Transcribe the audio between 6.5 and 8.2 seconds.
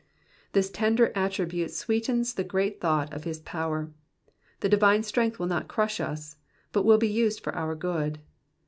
but will be used for our good.